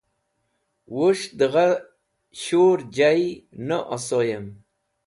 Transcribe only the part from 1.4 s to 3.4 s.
gha shur jay